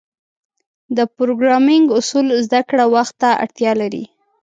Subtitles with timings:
[0.97, 4.03] د پروګرامینګ اصول زدهکړه وخت ته اړتیا لري.